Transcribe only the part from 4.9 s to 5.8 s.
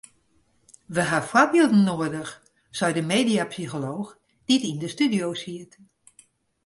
studio siet.